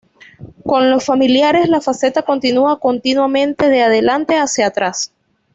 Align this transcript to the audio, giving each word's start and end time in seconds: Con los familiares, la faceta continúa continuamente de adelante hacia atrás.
Con 0.65 0.89
los 0.89 1.05
familiares, 1.05 1.69
la 1.69 1.79
faceta 1.79 2.23
continúa 2.23 2.79
continuamente 2.79 3.69
de 3.69 3.83
adelante 3.83 4.33
hacia 4.35 4.65
atrás. 4.65 5.13